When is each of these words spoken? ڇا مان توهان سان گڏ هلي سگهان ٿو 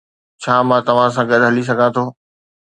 ڇا 0.41 0.53
مان 0.67 0.81
توهان 0.87 1.09
سان 1.15 1.25
گڏ 1.31 1.41
هلي 1.47 1.63
سگهان 1.69 1.89
ٿو 1.95 2.03